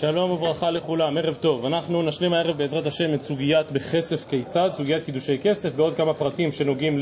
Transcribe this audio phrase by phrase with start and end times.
[0.00, 1.66] שלום וברכה לכולם, ערב טוב.
[1.66, 6.52] אנחנו נשלים הערב בעזרת השם את סוגיית בכסף כיצד, סוגיית קידושי כסף, ועוד כמה פרטים
[6.52, 6.98] שנוגעים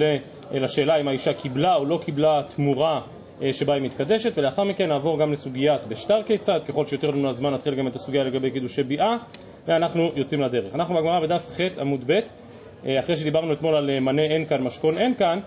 [0.53, 3.01] לשאלה אם האישה קיבלה או לא קיבלה תמורה
[3.43, 7.55] אה, שבה היא מתקדשת, ולאחר מכן נעבור גם לסוגיית בשטר כיצד, ככל שיותר לנו הזמן
[7.55, 9.17] נתחיל גם את הסוגיה לגבי קידושי ביאה,
[9.67, 10.75] ואנחנו יוצאים לדרך.
[10.75, 12.21] אנחנו בגמרא בדף ח' עמוד ב',
[12.87, 15.41] אה, אחרי שדיברנו אתמול על אה, מנה אין כאן, משכון אין כאן,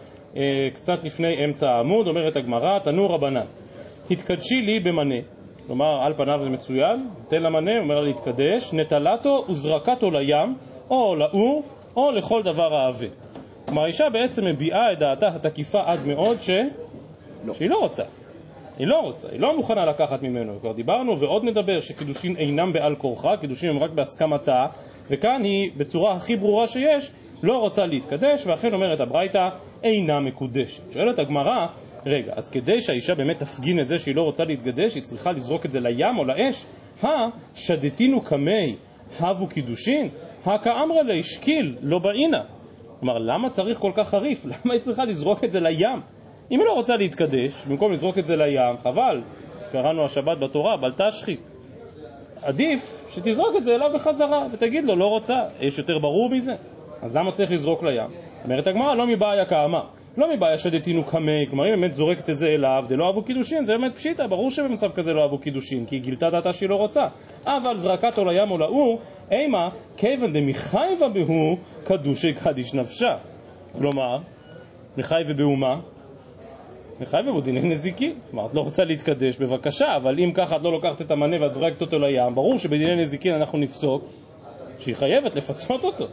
[0.74, 3.46] קצת לפני אמצע העמוד, אומרת הגמרא, תנו רבנן,
[4.12, 10.12] התקדשי לי במנה כלומר, על פניו זה מצוין, תן למנה, אומר לה להתקדש, נטלתו וזרקתו
[10.12, 10.56] לים,
[10.90, 11.64] או לאור,
[11.96, 13.08] או לכל דבר העבה.
[13.66, 16.50] כלומר, האישה בעצם מביעה את דעתה התקיפה עד מאוד ש...
[17.46, 17.54] לא.
[17.54, 18.04] שהיא לא רוצה.
[18.78, 22.96] היא לא רוצה, היא לא מוכנה לקחת ממנו, כבר דיברנו ועוד נדבר שקידושין אינם בעל
[22.96, 24.66] כורחה, קידושין הם רק בהסכמתה,
[25.10, 27.12] וכאן היא בצורה הכי ברורה שיש
[27.44, 29.50] לא רוצה להתקדש, ואכן אומרת הברייתא
[29.84, 30.92] אינה מקודשת.
[30.94, 31.68] שואלת הגמרא,
[32.06, 35.66] רגע, אז כדי שהאישה באמת תפגין את זה שהיא לא רוצה להתגדש, היא צריכה לזרוק
[35.66, 36.66] את זה לים או לאש?
[37.02, 38.76] הא, שדתינו קמי,
[39.20, 40.10] הבו קידושין?
[40.46, 42.42] הכאמרא לי, שקיל, לא באינה.
[43.00, 44.46] כלומר, למה צריך כל כך חריף?
[44.52, 46.02] למה היא צריכה לזרוק את זה לים?
[46.52, 49.22] אם היא לא רוצה להתקדש, במקום לזרוק את זה לים, חבל,
[49.72, 51.36] קראנו השבת בתורה, בל תשחי.
[52.42, 55.36] עדיף שתזרוק את זה אליו בחזרה ותגיד לו, לא רוצה.
[55.60, 56.54] יש יותר ברור מזה?
[57.02, 58.10] אז למה צריך לזרוק לים?
[58.44, 59.82] אומרת הגמרא, לא מבעיה כאמה.
[60.18, 63.74] לא מבעיה שדתינו קמי, כלומר אם באמת זורקת את זה אליו, דלא אהבו קידושין, זה
[63.74, 67.08] באמת פשיטה, ברור שבמצב כזה לא אהבו קידושין, כי היא גילתה דעתה שהיא לא רוצה.
[67.46, 69.00] אבל זרקתו לים או לאור,
[69.32, 73.18] אימה, כיוון דמחייבה בהו, קדושי קדיש נפשה.
[73.78, 74.18] כלומר,
[74.98, 75.80] מחייבה בהו מה?
[77.02, 78.14] מחייבה בהו דיני נזיקין.
[78.32, 81.54] כלומר, את לא רוצה להתקדש, בבקשה, אבל אם ככה את לא לוקחת את המנה ואת
[81.54, 84.04] זורקת אותו לים, ברור שבדיני נזיקין אנחנו נפסוק
[84.80, 86.08] שהיא חייבת לפצות אותו.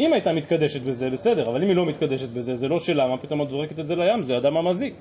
[0.00, 3.16] אם הייתה מתקדשת בזה, בסדר, אבל אם היא לא מתקדשת בזה, זה לא שלה, מה
[3.16, 4.22] פתאום את זורקת את זה לים?
[4.22, 4.94] זה אדם המזיק.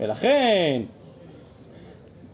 [0.00, 0.82] ולכן,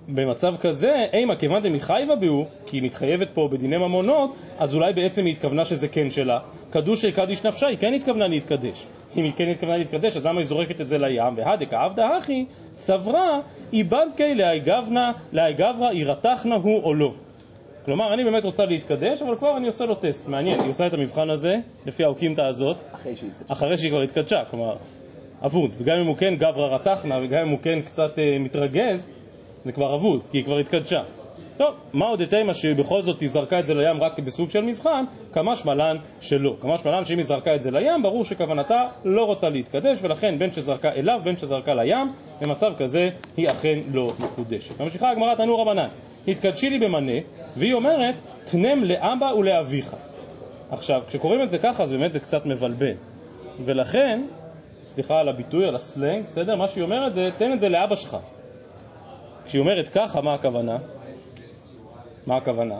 [0.08, 5.24] במצב כזה, אימה כיוון דמיחייבה בהו, כי היא מתחייבת פה בדיני ממונות, אז אולי בעצם
[5.24, 6.38] היא התכוונה שזה כן שלה.
[6.70, 8.86] קדוש של קדיש נפשה, היא כן התכוונה להתקדש.
[9.16, 11.34] אם היא כן התכוונה להתקדש, אז למה היא זורקת את זה לים?
[11.36, 12.44] והדקה עבדה אחי,
[12.74, 13.40] סברה,
[13.72, 17.12] איבד קי לאי גבנה, לאי גברא, ירתחנה הוא או לא.
[17.86, 20.28] כלומר, אני באמת רוצה להתקדש, אבל כבר אני עושה לו טסט.
[20.28, 22.76] מעניין, היא עושה את המבחן הזה, לפי האוקימתא הזאת,
[23.48, 24.76] אחרי שהיא כבר התקדשה, כלומר,
[25.44, 25.70] אבוד.
[25.78, 29.08] וגם אם הוא כן גברא רתחנה, וגם אם הוא כן קצת אה, מתרגז,
[29.64, 31.02] זה כבר אבוד, כי היא כבר התקדשה.
[31.56, 35.04] טוב, מה עוד יתימה שבכל זאת היא זרקה את זה לים רק בסוג של מבחן,
[35.32, 36.56] כמה שמלן שלא.
[36.60, 40.52] כמה שמלן שאם היא זרקה את זה לים, ברור שכוונתה לא רוצה להתקדש, ולכן בין
[40.52, 42.08] שזרקה אליו, בין שזרקה לים,
[42.40, 44.80] במצב כזה היא אכן לא מקודשת.
[44.80, 45.88] ממשיכה הגמרא תנו רבנן.
[46.28, 47.12] התקדשי לי במנה,
[47.56, 48.14] והיא אומרת,
[48.44, 49.96] תנם לאבא ולאביך.
[50.70, 52.94] עכשיו, כשקוראים את זה ככה, אז באמת זה קצת מבלבל.
[53.64, 54.22] ולכן,
[54.82, 56.56] סליחה על הביטוי, על הסלנג, בסדר?
[56.56, 58.16] מה שהיא אומרת זה, תן את זה לאבא שלך.
[59.46, 60.78] כשהיא אומרת ככה, מה הכוונה?
[62.26, 62.74] מה הכוונה?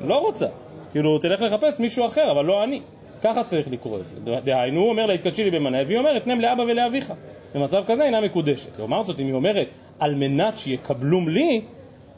[0.00, 0.46] לא רוצה.
[0.92, 2.80] כאילו, תלך לחפש מישהו אחר, אבל לא אני.
[3.22, 4.16] ככה צריך לקרוא את זה.
[4.44, 7.12] דהיינו, הוא אומר לה, התקדשי לי במנה, והיא אומרת, תנם לאבא ולאביך.
[7.54, 8.78] במצב כזה אינה מקודשת.
[8.78, 9.68] לעומת זאת, אם היא אומרת,
[9.98, 11.60] על מנת שיקבלום לי,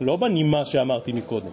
[0.00, 1.50] לא בנימה שאמרתי מקודם,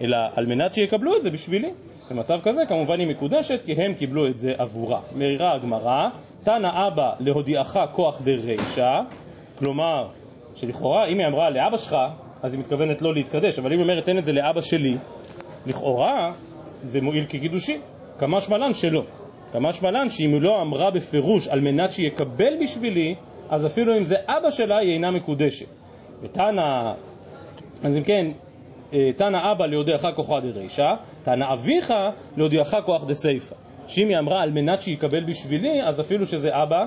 [0.00, 1.70] אלא על מנת שיקבלו את זה בשבילי.
[2.10, 5.00] במצב כזה כמובן היא מקודשת, כי הם קיבלו את זה עבורה.
[5.16, 6.08] מאירה הגמרא,
[6.42, 9.00] תנא אבא להודיעך כוח דרישא,
[9.58, 10.08] כלומר,
[10.54, 11.96] שלכאורה אם היא אמרה לאבא שלך,
[12.42, 14.96] אז היא מתכוונת לא להתקדש, אבל אם היא אומרת תן את זה לאבא שלי,
[15.66, 16.32] לכאורה
[16.82, 17.80] זה מועיל כקידושין.
[18.18, 19.02] כמה שמלן שלא.
[19.52, 23.14] כמה שמלן שאם היא לא אמרה בפירוש על מנת שיקבל בשבילי,
[23.50, 25.66] אז אפילו אם זה אבא שלה היא אינה מקודשת.
[26.22, 26.92] ותנא
[27.82, 28.30] אז אם כן,
[28.92, 31.92] אה, תנא אבא להודיעך כוחה דרישא, תנא אביך
[32.36, 33.54] להודיעך כוח דסייפא.
[33.86, 36.84] שאם היא אמרה על מנת שיקבל בשבילי, אז אפילו שזה אבא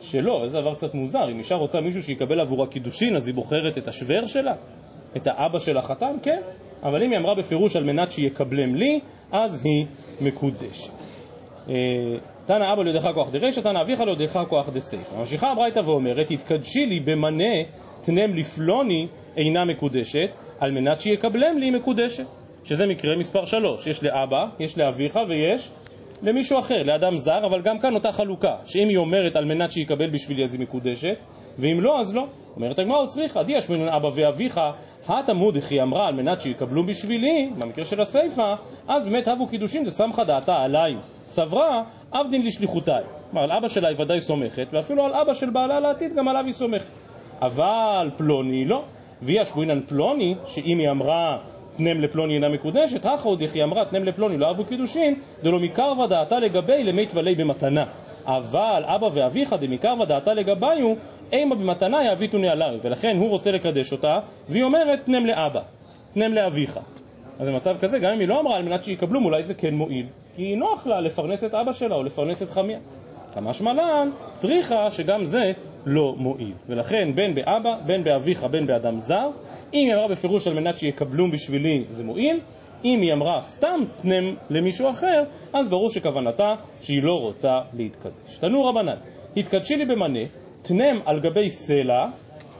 [0.00, 1.30] שלא, זה דבר קצת מוזר.
[1.30, 4.54] אם אישה רוצה מישהו שיקבל עבורה קידושין, אז היא בוחרת את השוור שלה?
[5.16, 6.16] את האבא של החתן?
[6.22, 6.40] כן.
[6.82, 9.00] אבל אם היא אמרה בפירוש על מנת שיקבלם לי,
[9.32, 9.86] אז היא
[10.20, 10.92] מקודשת.
[11.68, 11.74] אה,
[12.46, 15.14] תנא אבא להודיעך כוח דרישא, תנא אביך להודיעך כוח דסייפא.
[15.16, 17.54] ממשיכה הברייתא ואומרת, התקדשי לי במנה
[18.00, 19.06] תנם לפלוני
[19.36, 20.28] אינה מקודשת,
[20.60, 22.26] על מנת שיקבלם לי מקודשת.
[22.64, 23.86] שזה מקרה מספר שלוש.
[23.86, 25.70] יש לאבא, יש לאביך ויש
[26.22, 30.10] למישהו אחר, לאדם זר, אבל גם כאן אותה חלוקה, שאם היא אומרת על מנת שיקבל
[30.10, 31.16] בשבילי אז היא מקודשת,
[31.58, 32.26] ואם לא, אז לא.
[32.56, 34.60] אומרת הגמרא, הוא צריכה, די אשמינן אבא ואביך,
[35.08, 38.54] התמוד היא אמרה על מנת שיקבלו בשבילי, במקרה של הסיפא,
[38.88, 40.96] אז באמת הבו קידושין דסמכא דעתה עליי.
[41.26, 41.82] סברה,
[42.12, 43.04] עבדין לשליחותיי.
[43.30, 46.44] כלומר, על אבא שלה היא ודאי סומכת, ואפילו על אבא של בעלה לעתיד גם עליו
[46.44, 46.90] היא סומכת.
[47.42, 48.82] אבל פלוני לא.
[49.22, 51.38] והיא אשבועינן פלוני, שאם היא אמרה
[51.76, 56.06] תנם לפלוני אינה מקודשת, הכא עוד היא אמרה תנם לפלוני לא אהבו קידושין, דלא מקרבה
[56.06, 57.84] דעתה לגבי למי טבלי במתנה.
[58.26, 60.94] אבל אבא ואביך דמקרבה דעתה לגביו,
[61.32, 65.60] אימה במתנה יעביתוני עליו, ולכן הוא רוצה לקדש אותה, והיא אומרת תנם לאבא,
[66.14, 66.80] תנם לאביך.
[67.38, 70.06] אז במצב כזה, גם אם היא לא אמרה על מנת שיקבלו, אולי זה כן מועיל.
[70.36, 72.78] כי נוח לה לפרנס את אבא שלה או לפרנס את חמיה.
[73.34, 75.52] כמשמע לן, צריכה שגם זה
[75.86, 76.52] לא מועיל.
[76.68, 79.30] ולכן, בין באבא, בין באביך, בין באדם זר,
[79.74, 82.40] אם היא אמרה בפירוש על מנת שיקבלו בשבילי, זה מועיל.
[82.84, 88.38] אם היא אמרה סתם תנם למישהו אחר, אז ברור שכוונתה שהיא לא רוצה להתקדש.
[88.40, 88.96] תנו רבנן,
[89.36, 90.20] התקדשי לי במנה,
[90.62, 92.06] תנם על גבי סלע,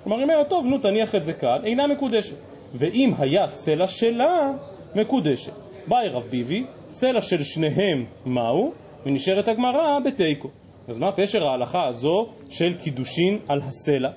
[0.04, 2.36] כלומר, היא אומרת, טוב, נו, תניח את זה כאן, אינה מקודשת.
[2.74, 4.50] ואם היה סלע שלה,
[4.94, 5.52] מקודשת.
[5.86, 8.72] באי רב ביבי, סלע של שניהם מהו?
[9.06, 10.48] ונשארת הגמרא בתיקו.
[10.88, 14.10] אז מה פשר ההלכה הזו של קידושין על הסלע?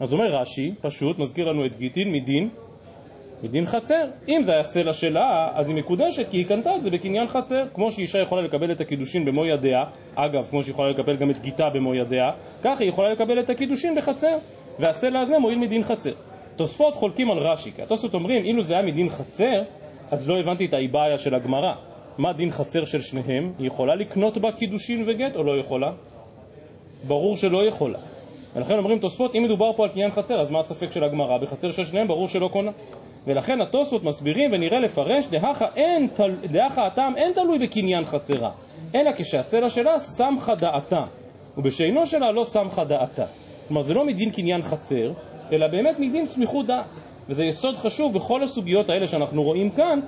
[0.00, 2.48] אז אומר רש"י, פשוט, מזכיר לנו את גיטין מדין,
[3.42, 4.04] מדין חצר.
[4.28, 7.64] אם זה היה סלע שלה, אז היא מקודשת, כי היא קנתה את זה בקניין חצר.
[7.74, 11.38] כמו שאישה יכולה לקבל את הקידושין במו ידיה, אגב, כמו שהיא יכולה לקבל גם את
[11.38, 12.30] גיטה במו ידיה,
[12.62, 14.36] ככה היא יכולה לקבל את הקידושין בחצר.
[14.78, 16.12] והסלע הזה מועיל מדין חצר.
[16.56, 19.62] תוספות חולקים על רש"י, כי התוספות אומרים, אילו זה היה מדין חצר,
[20.10, 21.72] אז לא הבנתי את האיבעיה של הגמרא.
[22.18, 23.52] מה דין חצר של שניהם?
[23.58, 25.90] היא יכולה לקנות בה קידושין וגט או לא יכולה?
[27.06, 27.98] ברור שלא יכולה.
[28.56, 31.38] ולכן אומרים תוספות, אם מדובר פה על קניין חצר, אז מה הספק של הגמרא?
[31.38, 32.70] בחצר של שניהם ברור שלא קונה.
[33.28, 35.28] ולכן התוספות מסבירים ונראה לפרש,
[36.50, 38.50] דהכה הטעם אין תלוי בקניין חצרה,
[38.94, 41.04] אלא כשהסלע שלה סמכה דעתה,
[41.56, 43.24] ובשאינו שלה לא סמכה דעתה.
[43.68, 45.12] כלומר זה לא מדין קניין חצר,
[45.52, 46.84] אלא באמת מדין סמיכות דעת.
[47.28, 50.00] וזה יסוד חשוב בכל הסוגיות האלה שאנחנו רואים כאן,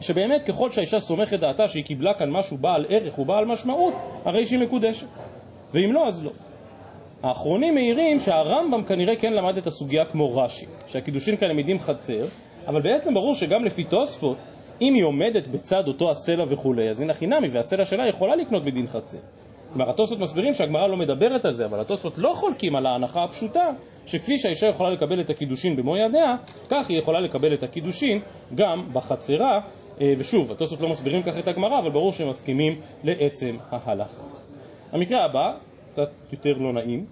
[0.00, 3.94] שבאמת ככל שהאישה סומכת דעתה שהיא קיבלה כאן משהו בעל ערך ובעל משמעות,
[4.24, 5.06] הרי שהיא מקודשת.
[5.72, 6.30] ואם לא, אז לא.
[7.22, 12.26] האחרונים מעירים שהרמב"ם כנראה כן למד את הסוגיה כמו רש"י, שהקידושין כאן הם עדים חצר,
[12.66, 14.36] אבל בעצם ברור שגם לפי תוספות,
[14.80, 18.86] אם היא עומדת בצד אותו הסלע וכולי, אז הנה חינמי, והסלע שלה יכולה לקנות בדין
[18.86, 19.18] חצר.
[19.72, 23.70] כלומר, התוספות מסבירים שהגמרא לא מדברת על זה, אבל התוספות לא חולקים על ההנחה הפשוטה,
[24.06, 26.36] שכפי שהאישה יכולה לקבל את הקידושין במו ידיה,
[26.68, 28.20] כך היא יכולה לקבל את הקידושין
[28.54, 29.60] גם בחצרה.
[30.00, 34.22] אה, ושוב, התוספות לא מסבירים כך את הגמרא, אבל ברור שהם מסכימים לעצם ההלכה.
[34.92, 35.52] המקרה הבא,
[35.96, 37.06] קצת יותר לא נעים,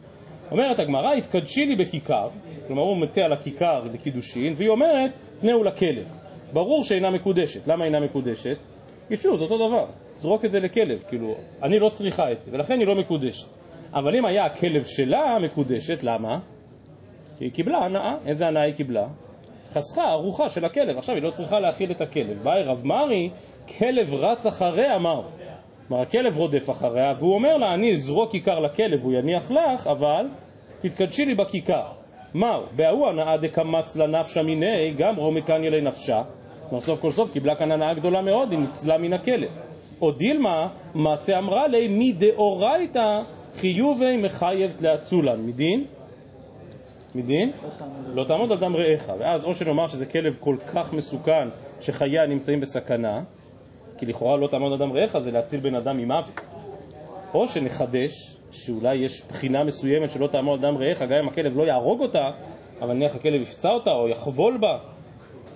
[0.50, 2.28] אומרת הגמרא, התקדשי לי בכיכר,
[2.66, 5.10] כלומר הוא מציע לה כיכר לקידושין, והיא אומרת,
[5.40, 6.12] תנאו לכלב.
[6.52, 7.68] ברור שאינה מקודשת.
[7.68, 8.56] למה אינה מקודשת?
[9.08, 9.86] כי שוב, זה אותו דבר.
[10.16, 13.48] זרוק את זה לכלב, כאילו, אני לא צריכה את זה, ולכן היא לא מקודשת.
[13.94, 16.38] אבל אם היה הכלב שלה מקודשת, למה?
[17.38, 18.14] כי היא קיבלה הנאה.
[18.26, 19.06] איזה הנאה היא קיבלה?
[19.72, 20.98] חסכה ארוחה של הכלב.
[20.98, 22.42] עכשיו היא לא צריכה להאכיל את הכלב.
[22.42, 23.30] באי רב מרי,
[23.78, 25.22] כלב רץ אחריה, אמר.
[25.88, 30.26] כלומר, הכלב רודף אחריה, והוא אומר לה, אני אזרוק כיכר לכלב, הוא יניח לך, אבל
[30.78, 31.86] תתקדשי לי בכיכר.
[32.34, 32.62] מהו?
[32.76, 36.22] בהוא הנאה דקמץ לנפשה מיני, גם רומי קניה לנפשה.
[36.68, 39.50] כלומר, סוף כל סוף קיבלה כאן הנאה גדולה מאוד, היא ניצלה מן הכלב.
[40.00, 43.20] או דילמה, מצה אמרה לי, מדאורייתא
[43.54, 45.46] חיובי מחייבת לאצולן.
[45.46, 45.84] מדין?
[47.14, 47.52] מדין?
[48.14, 49.12] לא תעמוד על דם רעך.
[49.18, 51.48] ואז או שנאמר שזה כלב כל כך מסוכן
[51.80, 53.22] שחייה נמצאים בסכנה,
[53.98, 56.40] כי לכאורה לא תעמוד על דם רעך זה להציל בן אדם ממוות.
[57.34, 61.62] או שנחדש, שאולי יש בחינה מסוימת שלא תעמוד על דם רעך, גם אם הכלב לא
[61.62, 62.30] יהרוג אותה,
[62.80, 64.78] אבל נניח הכלב יפצע אותה או יחבול בה.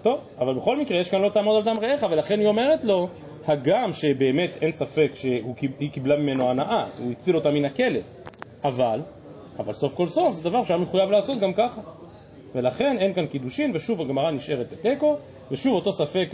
[0.02, 3.08] טוב, אבל בכל מקרה יש כאן לא תעמוד על דם רעך, ולכן היא אומרת לו,
[3.46, 8.02] הגם שבאמת אין ספק שהיא קיבלה ממנו הנאה, הוא הציל אותה מן הכלב,
[8.64, 9.00] אבל,
[9.58, 11.81] אבל סוף כל סוף זה דבר שהיה מחויב לעשות גם ככה.
[12.55, 15.17] ולכן אין כאן קידושין, ושוב הגמרא נשארת בתיקו,
[15.50, 16.28] ושוב אותו ספק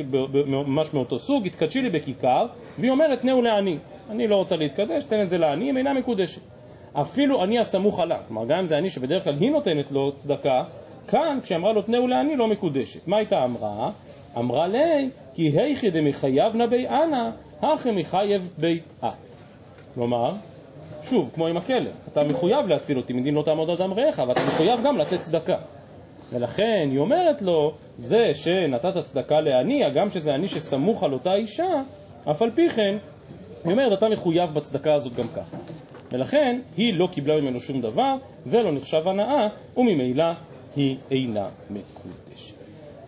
[0.47, 2.47] ממש מאותו סוג, התקדשי לי בכיכר,
[2.79, 3.79] והיא אומרת תנאו לעני.
[4.11, 6.41] אני לא רוצה להתקדש, תן את זה לעני, אם אינה מקודשת.
[6.93, 10.65] אפילו אני הסמוך עלה, כלומר גם אם זה עני שבדרך כלל היא נותנת לו צדקה,
[11.09, 13.09] כאן כשאמרה לו תנאו לעני לא מקודשת.
[13.09, 13.91] מה הייתה אמרה?
[14.39, 17.31] אמרה לי, כי היכי דמחייב נבי אנא,
[17.63, 19.37] הכי מחייב בי את.
[19.95, 20.33] כלומר,
[21.03, 24.41] שוב, כמו עם הכלב, אתה מחויב להציל אותי מדין לא תעמוד על דם רעך, ואתה
[24.47, 25.57] מחויב גם לתת צדקה.
[26.33, 31.83] ולכן היא אומרת לו, זה שנתת צדקה לעני, הגם שזה עני שסמוך על אותה אישה,
[32.31, 32.97] אף על פי כן,
[33.65, 35.57] היא אומרת, אתה מחויב בצדקה הזאת גם ככה.
[36.13, 38.15] ולכן היא לא קיבלה ממנו שום דבר,
[38.45, 40.25] זה לא נחשב הנאה, וממילא
[40.77, 42.55] היא אינה מקודשת.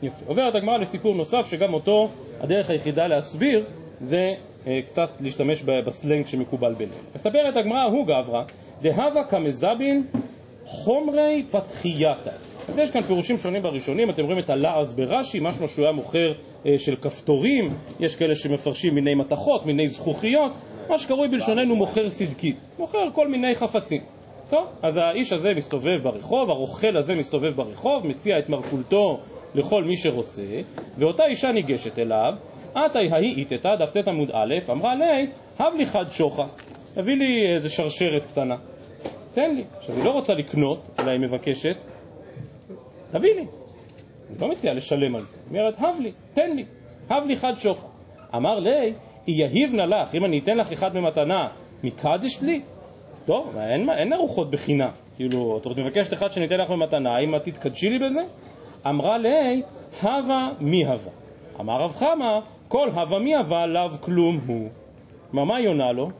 [0.02, 0.24] יפה.
[0.26, 2.08] עוברת הגמרא לסיפור נוסף, שגם אותו,
[2.40, 3.64] הדרך היחידה להסביר,
[4.00, 4.34] זה
[4.66, 6.96] אה, קצת להשתמש בסלנג שמקובל בינינו.
[7.14, 8.42] מספרת הגמרא, הוא גברא,
[8.82, 10.06] דהבה כמזבין
[10.64, 12.30] חומרי פתחייתא.
[12.68, 16.32] אז יש כאן פירושים שונים בראשונים, אתם רואים את הלעז ברש"י, משמע שהוא היה מוכר
[16.66, 17.68] אה, של כפתורים,
[18.00, 20.52] יש כאלה שמפרשים מיני מתכות, מיני זכוכיות,
[20.88, 24.00] מה שקרוי בלשוננו מוכר סדקית, מוכר כל מיני חפצים.
[24.50, 29.20] טוב, אז האיש הזה מסתובב ברחוב, הרוכל הזה מסתובב ברחוב, מציע את מרכולתו
[29.54, 30.42] לכל מי שרוצה,
[30.98, 32.32] ואותה אישה ניגשת אליו,
[32.74, 35.26] עתי ההיא איתתא, דף ט עמוד א', אמרה לי,
[35.58, 36.46] הב לי חד שוחה,
[36.94, 38.56] תביא לי איזה שרשרת קטנה,
[39.34, 39.64] תן לי.
[39.76, 41.76] עכשיו, היא לא רוצה לקנות, אלא היא מבקשת,
[43.10, 43.46] תביא לי.
[44.30, 46.64] אני לא מציעה לשלם על זה, היא אומרת, הב לי, תן לי.
[47.10, 47.88] הב לי חד שוחד.
[48.34, 48.92] אמר לי,
[49.26, 51.48] יהיב נא לך, אם אני אתן לך אחד במתנה,
[51.84, 52.62] מקדשת לי?
[53.28, 54.90] לא, אין, אין ארוחות בחינם.
[55.16, 58.20] כאילו, את מבקשת אחד שאני אתן לך במתנה, האם את תתקדשי לי בזה?
[58.86, 59.62] אמרה לי,
[60.02, 61.12] הווה מי הווה.
[61.60, 64.68] אמר רב חמא, כל הווה מי הווה לאו כלום הוא.
[65.30, 66.10] כלומר, מה היא עונה לו?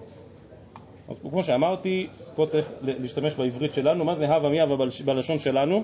[1.08, 5.82] אז כמו שאמרתי, פה צריך להשתמש בעברית שלנו, מה זה הווה מי הווה בלשון שלנו?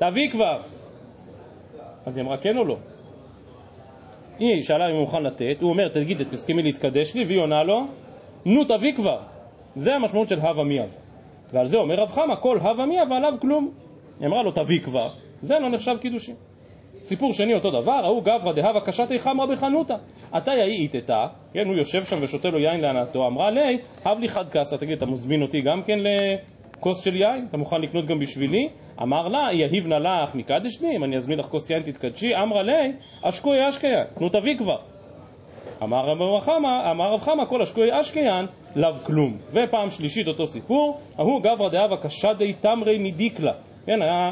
[0.00, 0.60] תביא כבר!
[2.06, 2.76] אז היא אמרה כן או לא?
[4.38, 7.86] היא שאלה אם הוא מוכן לתת, הוא אומר תגיד, תסכימי להתקדש לי, והיא עונה לו,
[8.44, 9.18] נו תביא כבר.
[9.74, 10.94] זה המשמעות של הווה מי הווה.
[11.52, 13.70] ועל זה אומר רב חמא, כל הווה מי הווה עליו כלום.
[14.20, 16.34] היא אמרה לו תביא כבר, זה לא נחשב קידושין.
[17.02, 19.96] סיפור שני אותו דבר, ההוא גברא דהבה קשתי חמרא בחנותה.
[20.32, 24.28] עתה יהי איתתה, כן, הוא יושב שם ושותה לו יין להנאתו, אמרה לי, הב לי
[24.28, 25.98] חד קסה, תגיד, אתה מזמין אותי גם כן
[26.80, 27.46] לכוס של יין?
[27.48, 28.68] אתה מוכן לקנות גם בשבילי?
[29.02, 32.36] אמר לה, יהיב נא לך מקדש לי, אם אני אזמין לך כוס יין תתקדשי?
[32.42, 34.78] אמרה לי, אשקוי אשקיין, נו תביא כבר.
[35.82, 38.46] אמר רב חמא, אמר רב חמא, כל אשקוי אשקיין,
[38.76, 39.38] לאו כלום.
[39.52, 43.52] ופעם שלישית אותו סיפור, ההוא גברא דהבה קשדי תמרי מדיקלה.
[43.86, 44.30] כן, היה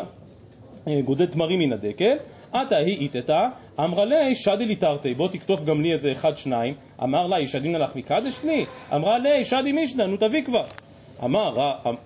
[0.89, 2.17] אה, גודל תמרים מן הדקל,
[2.53, 3.49] עתה היא איתתה,
[3.81, 7.75] אמרה לי שדי לי תרתי, בוא תכתוב גם לי איזה אחד שניים, אמר לה, ישדין
[7.75, 8.65] לך מקדש לי?
[8.95, 10.65] אמרה לי, שדי מישנה, נו תביא כבר.
[11.25, 11.55] אמר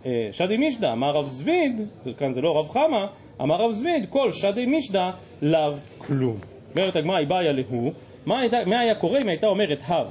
[0.07, 1.81] אה, שדי מישדה, אמר רב זביד,
[2.19, 3.07] כאן זה לא רב חמא,
[3.41, 5.11] אמר רב זביד, כל שדי מישדה
[5.43, 6.37] לאו כלום.
[6.77, 7.93] אומרת הגמרא, היא באה להוא,
[8.27, 10.07] מה, מה היה קורה אם הייתה אומרת הב,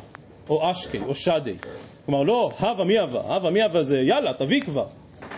[0.49, 1.55] או אשקי, או שדי?
[2.05, 4.85] כלומר, לא הווה מי הווה, הווה מי הווה זה יאללה, תביא כבר.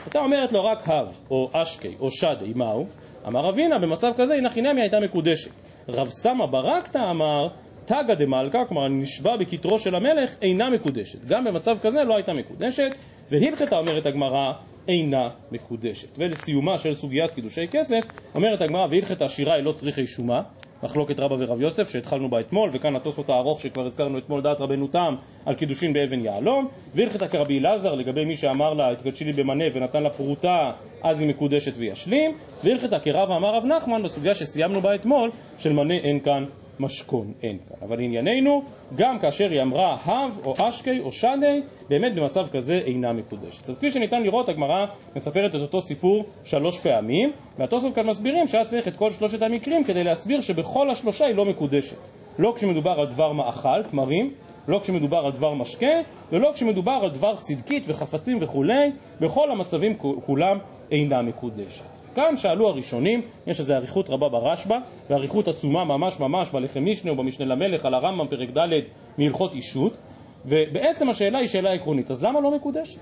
[0.05, 2.85] הייתה אומרת לו רק הב, או אשקי, או שדי, מהו?
[3.27, 5.51] אמר אבינה, במצב כזה הנה חינמי הייתה מקודשת.
[5.89, 7.47] רב סמא ברקתא אמר,
[7.85, 11.25] תגא דמלכה, כלומר נשבע בכתרו של המלך, אינה מקודשת.
[11.25, 12.91] גם במצב כזה לא הייתה מקודשת,
[13.31, 14.53] והלכתה אומרת הגמרא,
[14.87, 16.07] אינה מקודשת.
[16.17, 20.41] ולסיומה של סוגיית קידושי כסף, אומרת הגמרא, והלכתה שירה לא צריכי שומה,
[20.83, 24.87] מחלוקת רבא ורב יוסף שהתחלנו בה אתמול, וכאן התוספות הארוך שכבר הזכרנו אתמול דעת רבנו
[24.87, 25.15] תם
[25.45, 30.03] על קידושין באבן יהלום, והלכתה כרבי אלעזר לגבי מי שאמר לה התקדשי לי במנה ונתן
[30.03, 30.71] לה פרוטה
[31.03, 35.93] אז היא מקודשת וישלים, והלכתה כרב אמר רב נחמן בסוגיה שסיימנו בה אתמול של מנה
[35.93, 36.45] אין כאן
[36.79, 37.77] משכון, אין כאן.
[37.81, 38.61] אבל לענייננו,
[38.95, 43.69] גם כאשר היא אמרה הב או אשקי או שדי, באמת במצב כזה אינה מקודשת.
[43.69, 48.65] אז כפי שניתן לראות, הגמרא מספרת את אותו סיפור שלוש פעמים, והתוספות כאן מסבירים שהיה
[48.65, 51.97] צריך את כל שלושת המקרים כדי להסביר שבכל השלושה היא לא מקודשת.
[52.39, 54.33] לא כשמדובר על דבר מאכל, תמרים,
[54.67, 56.01] לא כשמדובר על דבר משקה,
[56.31, 60.57] ולא כשמדובר על דבר סדקית וחפצים וכולי, בכל המצבים כולם
[60.91, 61.92] אינה מקודשת.
[62.15, 64.77] כאן שאלו הראשונים, יש איזו אריכות רבה ברשב"א,
[65.09, 68.79] ואריכות עצומה ממש ממש בלחם משנה ובמשנה למלך על הרמב"ם פרק ד'
[69.17, 69.97] מהלכות אישות,
[70.45, 72.99] ובעצם השאלה היא שאלה עקרונית, אז למה לא מקודשת?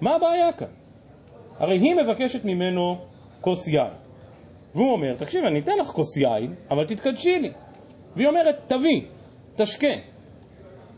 [0.00, 0.66] מה הבעיה כאן?
[1.58, 2.96] הרי היא מבקשת ממנו
[3.40, 3.92] כוס יין,
[4.74, 7.50] והוא אומר, תקשיב, אני אתן לך כוס יין, אבל תתקדשי לי.
[8.16, 9.02] והיא אומרת, תביא,
[9.56, 9.94] תשקה.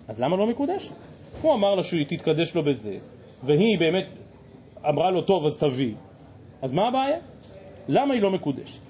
[0.09, 0.95] אז למה לא מקודשת?
[1.43, 2.97] הוא אמר לה שהיא תתקדש לו בזה,
[3.43, 4.07] והיא באמת
[4.89, 5.95] אמרה לו, טוב, אז תביא.
[6.63, 7.19] אז מה הבעיה?
[7.89, 8.81] למה היא לא מקודשת?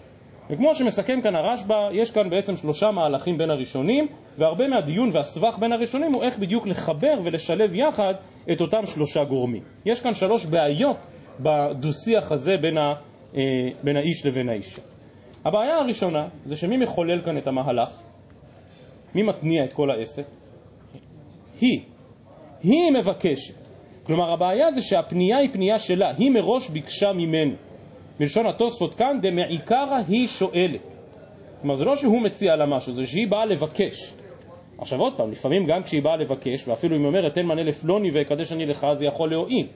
[0.51, 5.73] וכמו שמסכם כאן הרשב"א, יש כאן בעצם שלושה מהלכים בין הראשונים, והרבה מהדיון והסבך בין
[5.73, 8.15] הראשונים הוא איך בדיוק לחבר ולשלב יחד
[8.53, 9.63] את אותם שלושה גורמים.
[9.87, 10.97] יש כאן שלוש בעיות
[11.41, 12.93] בדו-שיח הזה בין, ה,
[13.37, 13.41] אה,
[13.83, 14.83] בין האיש לבין האישה.
[15.45, 17.91] הבעיה הראשונה זה שמי מחולל כאן את המהלך?
[19.15, 20.25] מי מתניע את כל העסק?
[21.61, 21.81] היא.
[22.63, 23.55] היא מבקשת.
[24.07, 27.55] כלומר, הבעיה זה שהפנייה היא פנייה שלה, היא מראש ביקשה ממנו.
[28.21, 30.95] מלשון התוספות כאן, דמעיקרא היא שואלת.
[31.61, 34.15] כלומר, זה לא שהוא מציע לה משהו, זה שהיא באה לבקש.
[34.79, 38.11] עכשיו עוד פעם, לפעמים גם כשהיא באה לבקש, ואפילו אם היא אומרת תן מנה לפלוני
[38.11, 39.67] ואקדש אני לך, זה יכול להועיל.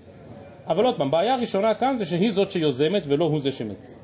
[0.66, 3.96] אבל עוד פעם, בעיה הראשונה כאן זה שהיא זאת שיוזמת ולא הוא זה שמציע.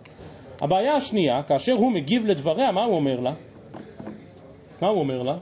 [0.61, 3.33] הבעיה השנייה, כאשר הוא מגיב לדבריה, מה הוא אומר לה?
[4.83, 5.37] מה הוא אומר לה?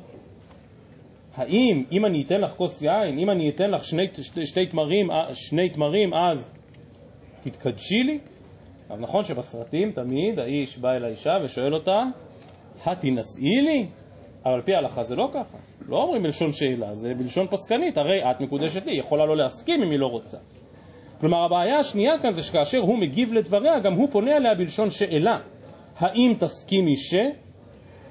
[1.37, 5.11] האם אם אני אתן לך כוס יין, אם אני אתן לך שני, שתי, שתי תמרים,
[5.11, 6.53] אה, שני תמרים, אז
[7.41, 8.19] תתקדשי לי?
[8.91, 12.05] אז נכון שבסרטים תמיד האיש בא אל האישה ושואל אותה,
[12.87, 13.87] התינשאי לי?
[14.45, 15.59] אבל על פי ההלכה זה לא ככה.
[15.89, 19.91] לא אומרים בלשון שאלה, זה בלשון פסקנית, הרי את מקודשת לי, יכולה לא להסכים אם
[19.91, 20.39] היא לא רוצה.
[21.21, 25.39] כלומר, הבעיה השנייה כאן זה שכאשר הוא מגיב לדבריה, גם הוא פונה אליה בלשון שאלה.
[25.99, 27.15] האם תסכימי ש...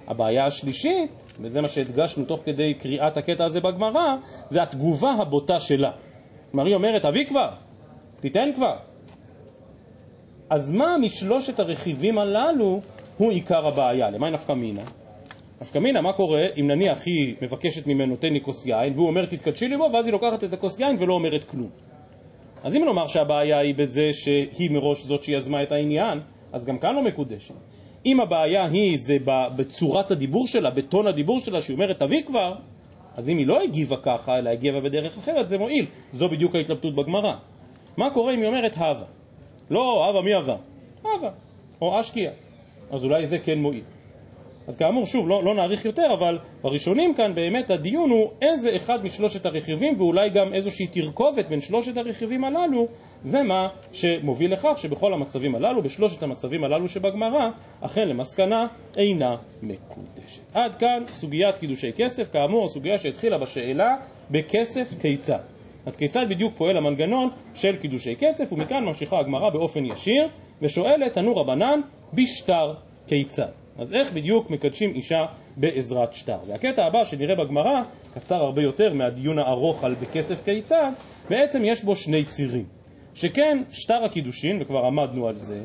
[0.07, 4.15] הבעיה השלישית, וזה מה שהדגשנו תוך כדי קריאת הקטע הזה בגמרא,
[4.47, 5.91] זה התגובה הבוטה שלה.
[6.51, 7.49] כלומר, היא אומרת, אבי כבר,
[8.19, 8.77] תיתן כבר.
[10.49, 12.81] אז מה משלושת הרכיבים הללו
[13.17, 14.09] הוא עיקר הבעיה?
[14.09, 14.81] למה נפקא מינה?
[15.61, 19.25] נפקא מינה, מה קורה אם נניח היא מבקשת ממנו תן לי כוס יין, והוא אומר
[19.25, 21.69] תתקדשי לי בו, ואז היא לוקחת את הכוס יין ולא אומרת כלום.
[22.63, 26.19] אז אם נאמר שהבעיה היא בזה שהיא מראש זאת שיזמה את העניין,
[26.53, 27.55] אז גם כאן לא מקודשת.
[28.05, 29.17] אם הבעיה היא זה
[29.57, 32.55] בצורת הדיבור שלה, בטון הדיבור שלה, שהיא אומרת תביא כבר,
[33.15, 35.85] אז אם היא לא הגיבה ככה, אלא הגיבה בדרך אחרת, זה מועיל.
[36.11, 37.33] זו בדיוק ההתלבטות בגמרא.
[37.97, 39.16] מה קורה אם היא אומרת הווה?
[39.69, 40.55] לא, הווה מי הווה?
[41.01, 41.29] הווה,
[41.81, 42.31] או אשקיע.
[42.91, 43.83] אז אולי זה כן מועיל.
[44.67, 49.05] אז כאמור, שוב, לא, לא נאריך יותר, אבל בראשונים כאן באמת הדיון הוא איזה אחד
[49.05, 52.87] משלושת הרכיבים, ואולי גם איזושהי תרכובת בין שלושת הרכיבים הללו,
[53.23, 57.49] זה מה שמוביל לכך שבכל המצבים הללו, בשלושת המצבים הללו שבגמרא,
[57.81, 60.41] אכן למסקנה אינה מקודשת.
[60.53, 63.95] עד כאן סוגיית קידושי כסף, כאמור, הסוגיה שהתחילה בשאלה
[64.31, 65.56] בכסף כיצד.
[65.87, 70.27] אז כיצד בדיוק פועל המנגנון של קידושי כסף, ומכאן ממשיכה הגמרא באופן ישיר,
[70.61, 71.79] ושואלת, תנו רבנן,
[72.13, 72.73] בשטר
[73.07, 73.51] כיצד?
[73.77, 75.25] אז איך בדיוק מקדשים אישה
[75.57, 76.37] בעזרת שטר?
[76.47, 77.81] והקטע הבא שנראה בגמרא,
[78.13, 80.91] קצר הרבה יותר מהדיון הארוך על בכסף כיצד,
[81.29, 82.65] בעצם יש בו שני צירים.
[83.15, 85.61] שכן שטר הקידושין, וכבר עמדנו על זה,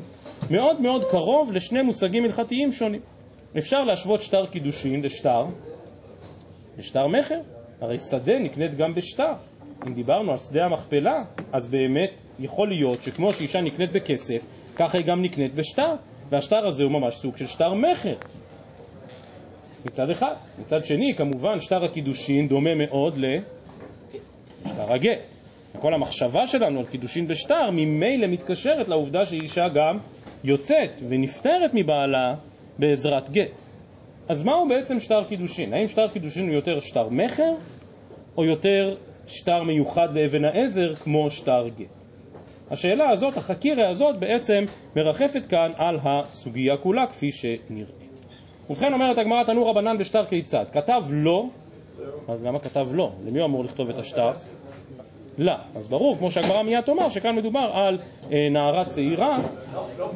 [0.51, 3.01] מאוד מאוד קרוב לשני מושגים הלכתיים שונים.
[3.57, 5.45] אפשר להשוות שטר קידושין לשטר,
[6.77, 7.39] לשטר מכר.
[7.81, 9.33] הרי שדה נקנית גם בשטר.
[9.87, 15.05] אם דיברנו על שדה המכפלה, אז באמת יכול להיות שכמו שאישה נקנית בכסף, ככה היא
[15.05, 15.95] גם נקנית בשטר.
[16.33, 18.15] והשטר הזה הוא ממש סוג של שטר מכר.
[19.85, 20.33] מצד אחד.
[20.59, 25.19] מצד שני, כמובן, שטר הקידושין דומה מאוד לשטר הגט.
[25.79, 29.97] כל המחשבה שלנו על קידושין בשטר ממילא מתקשרת לעובדה שאישה גם
[30.43, 32.35] יוצאת ונפטרת מבעלה
[32.79, 33.61] בעזרת גט.
[34.29, 35.73] אז מהו בעצם שטר קידושין?
[35.73, 37.51] האם שטר קידושין הוא יותר שטר מכר
[38.37, 38.95] או יותר
[39.27, 41.85] שטר מיוחד לאבן העזר כמו שטר גט?
[42.71, 44.63] השאלה הזאת, החקירה הזאת, בעצם
[44.95, 47.91] מרחפת כאן על הסוגיה כולה, כפי שנראה.
[48.69, 50.65] ובכן אומרת הגמרא תנו רבנן בשטר כיצד?
[50.71, 51.45] כתב לא,
[52.27, 53.11] אז למה כתב לא?
[53.25, 54.31] למי הוא אמור לכתוב את השטר?
[55.37, 55.53] לא.
[55.75, 57.97] אז ברור, כמו שהגמרא מיד תאמר, שכאן מדובר על
[58.31, 59.37] אה, נערה צעירה,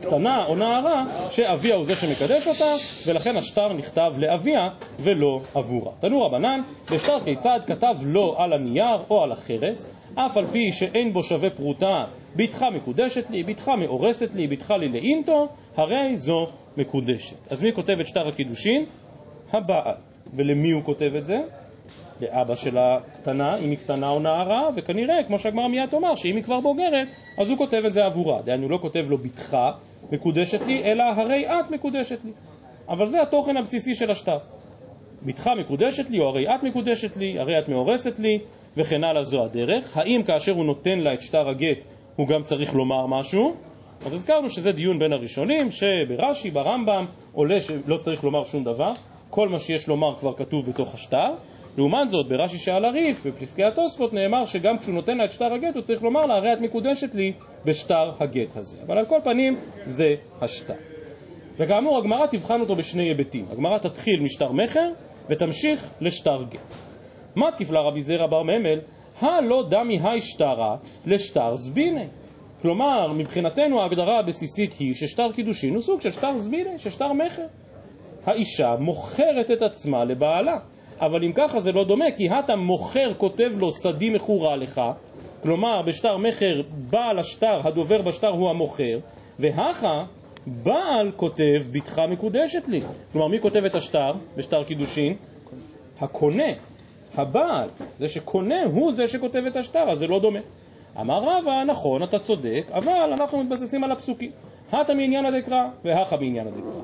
[0.02, 2.74] קטנה או נערה, שאביה הוא זה שמקדש אותה,
[3.08, 5.91] ולכן השטר נכתב לאביה ולא עבורה.
[6.00, 11.13] תנו רבנן, בשטר כיצד כתב לא על הנייר או על החרס, אף על פי שאין
[11.13, 17.52] בו שווה פרוטה, בתך מקודשת לי, בתך מאורסת לי, בתך לי לאינטו, הרי זו מקודשת.
[17.52, 18.86] אז מי כותב את שטר הקידושין?
[19.54, 19.96] הבעל.
[20.34, 21.39] ולמי הוא כותב את זה?
[22.21, 26.43] לאבא של הקטנה, אם היא קטנה או נערה, וכנראה, כמו שהגמרא מיד תאמר, שאם היא
[26.43, 28.41] כבר בוגרת, אז הוא כותב את זה עבורה.
[28.41, 29.58] דהיינו, לא כותב לו בתך
[30.12, 32.32] מקודשת לי, אלא הרי את מקודשת לי.
[32.89, 34.38] אבל זה התוכן הבסיסי של השטר.
[35.23, 38.39] בתך מקודשת לי, או הרי את מקודשת לי, הרי את מאורסת לי,
[38.77, 39.97] וכן הלאה זו הדרך.
[39.97, 41.84] האם כאשר הוא נותן לה את שטר הגט,
[42.15, 43.56] הוא גם צריך לומר משהו?
[44.06, 48.91] אז הזכרנו שזה דיון בין הראשונים, שברש"י, ברמב"ם, עולה שלא צריך לומר שום דבר,
[49.30, 51.34] כל מה שיש לומר כבר כתוב בתוך השטר.
[51.78, 55.76] לעומת זאת, ברש"י שעל הריף, בפסקי התוספות, נאמר שגם כשהוא נותן לה את שטר הגט,
[55.76, 57.34] הוא צריך לומר לה, הרי את מקודשת לי
[57.66, 58.78] בשטר הגט הזה.
[58.86, 60.74] אבל על כל פנים, זה השטר.
[61.60, 63.46] וכאמור, הגמרא תבחן אותו בשני היבטים.
[63.52, 64.90] הגמרא תתחיל משטר מכר,
[65.30, 66.74] ותמשיך לשטר גט.
[67.36, 68.80] מה תקפלה רבי זרע בר ממל?
[69.22, 72.08] הלא דמי היי שטרה לשטר זביני.
[72.62, 77.46] כלומר, מבחינתנו ההגדרה הבסיסית היא ששטר קידושין הוא סוג של שטר זביני, של שטר מכר.
[78.26, 80.58] האישה מוכרת את עצמה לבעלה.
[81.02, 84.82] אבל אם ככה זה לא דומה, כי הטה מוכר כותב לו שדי מכורה לך,
[85.44, 89.00] כלומר בשטר מכר בעל השטר, הדובר בשטר הוא המוכר,
[89.40, 90.04] והכה
[90.48, 92.82] בעל כותב בתך מקודשת לי.
[93.12, 95.16] כלומר מי כותב את השטר בשטר קידושין?
[96.00, 96.54] הקונה,
[97.16, 100.40] הבעל, זה שקונה הוא זה שכותב את השטר, אז זה לא דומה.
[101.02, 104.32] אמר רבא, נכון, אתה צודק, אבל אנחנו מתבססים על הפסוקים.
[104.72, 106.82] הטה מעניין הדקרא והכה מעניין הדקרא.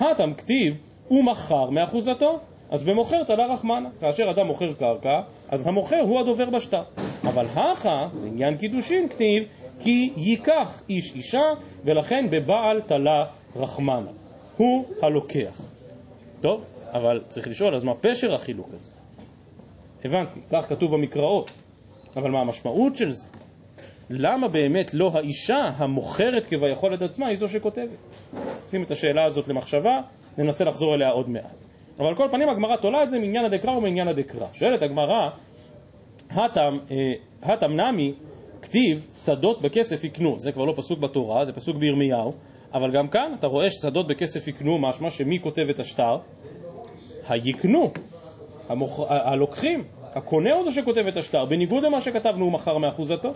[0.00, 0.78] הטם כתיב
[1.10, 2.38] ומכר מאחוזתו,
[2.72, 3.88] אז במוכר תלה רחמנה.
[4.00, 6.82] כאשר אדם מוכר קרקע, אז המוכר הוא הדובר בשטר.
[7.24, 9.44] אבל הכה, בעניין קידושין, כתיב
[9.80, 11.52] כי ייקח איש אישה,
[11.84, 13.24] ולכן בבעל תלה
[13.56, 14.10] רחמנה.
[14.56, 15.72] הוא הלוקח.
[16.40, 18.90] טוב, אבל צריך לשאול, אז מה פשר החילוק הזה?
[20.04, 21.50] הבנתי, כך כתוב במקראות,
[22.16, 23.26] אבל מה המשמעות של זה?
[24.10, 27.88] למה באמת לא האישה המוכרת כביכול את עצמה היא זו שכותבת?
[28.66, 30.00] שים את השאלה הזאת למחשבה,
[30.38, 31.71] ננסה לחזור אליה עוד מעט.
[31.98, 34.46] אבל על כל פנים הגמרא תולה את זה מעניין הדקרא ומעניין הדקרא.
[34.52, 35.28] שואלת הגמרא,
[36.30, 36.78] הטם,
[37.42, 38.14] אה, נמי,
[38.62, 42.32] כתיב שדות בכסף יקנו, זה כבר לא פסוק בתורה, זה פסוק בירמיהו,
[42.74, 46.18] אבל גם כאן אתה רואה ששדות בכסף יקנו, משמע שמי כותב את השטר?
[47.28, 47.90] היקנו,
[48.68, 49.00] המוכ...
[49.08, 53.32] הלוקחים, הקונה הוא זה שכותב את השטר, בניגוד למה שכתבנו הוא מכר מאחוזתו.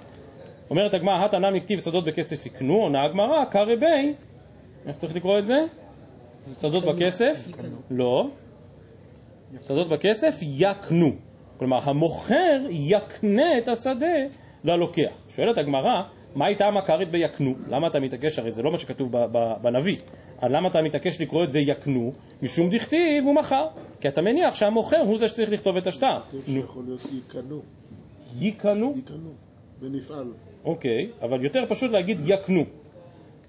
[0.70, 4.14] אומרת הגמרא, התנא כתיב שדות בכסף יקנו, עונה הגמרא, קרא בי,
[4.86, 5.58] איך צריך לקרוא את זה?
[6.54, 7.48] שדות בכסף?
[7.90, 8.26] לא.
[9.62, 11.12] שדות בכסף יקנו.
[11.58, 14.16] כלומר, המוכר יקנה את השדה
[14.64, 15.22] ללוקח.
[15.28, 16.02] שואלת הגמרא,
[16.34, 17.54] מה הייתה המכרית ביקנו?
[17.68, 18.38] למה אתה מתעקש?
[18.38, 19.10] הרי זה לא מה שכתוב
[19.62, 19.96] בנביא.
[20.42, 22.12] למה אתה מתעקש לקרוא את זה יקנו?
[22.42, 23.66] משום דכתיב הוא מכר.
[24.00, 26.18] כי אתה מניח שהמוכר הוא זה שצריך לכתוב את השטר.
[26.46, 27.62] שיכול להיות יקנו.
[28.40, 28.94] יקנו?
[28.98, 29.30] יקנו.
[29.80, 30.32] ונפעל.
[30.64, 32.64] אוקיי, אבל יותר פשוט להגיד יקנו.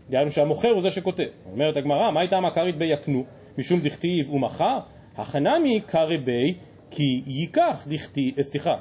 [0.10, 1.28] דהיינו שהמוכר הוא זה שכותב.
[1.52, 3.24] אומרת הגמרא, מה הייתה המכרית ביקנו?
[3.58, 4.80] משום דכתיב הוא מכר?
[5.18, 6.54] החנמי קרא בי
[6.92, 8.76] כי ייקח דכתיב, אה, סליחה,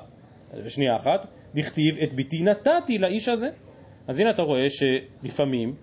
[0.67, 3.49] שנייה אחת, דכתיב את ביתי נתתי לאיש הזה.
[4.09, 5.75] אז הנה אתה רואה שלפעמים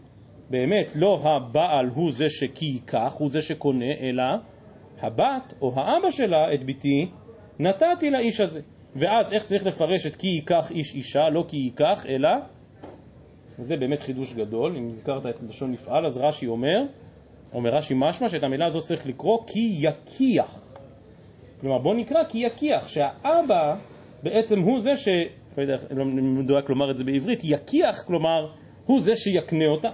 [0.49, 4.23] באמת לא הבעל הוא זה שכי ייקח, הוא זה שקונה, אלא
[5.01, 7.09] הבת או האבא שלה את ביתי
[7.59, 8.61] נתתי לאיש הזה.
[8.95, 12.29] ואז איך צריך לפרש את כי ייקח איש אישה, לא כי ייקח, אלא,
[13.59, 16.83] וזה באמת חידוש גדול, אם הזכרת את לשון נפעל, אז רש"י אומר,
[17.53, 20.61] אומר רש"י משמע שאת המילה הזאת צריך לקרוא כי יקיח.
[21.61, 23.75] כלומר, בוא נקרא כי יקיח, שהאבא
[24.23, 25.07] בעצם הוא זה ש...
[25.57, 28.47] לא יודע, לא מדויק לומר את זה בעברית, יקיח, כלומר,
[28.85, 29.89] הוא זה שיקנה אותה.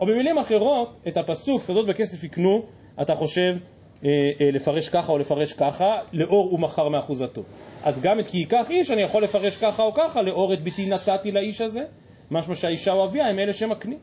[0.00, 2.62] או במילים אחרות, את הפסוק, שדות בכסף יקנו,
[3.02, 3.56] אתה חושב
[4.04, 7.42] אה, אה, לפרש ככה או לפרש ככה, לאור ומחר מאחוזתו.
[7.82, 10.86] אז גם את כי ייקח איש אני יכול לפרש ככה או ככה, לאור את ביתי
[10.86, 11.84] נתתי לאיש הזה,
[12.30, 13.98] משמע שהאישה או אביה הם אלה שמקנים.